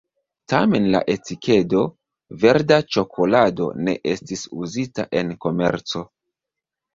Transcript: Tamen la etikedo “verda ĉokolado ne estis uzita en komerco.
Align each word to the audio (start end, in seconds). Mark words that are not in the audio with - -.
Tamen 0.51 0.85
la 0.93 1.01
etikedo 1.15 1.81
“verda 2.45 2.79
ĉokolado 2.95 3.69
ne 3.89 3.95
estis 4.15 4.47
uzita 4.63 5.07
en 5.21 5.31
komerco. 5.47 6.05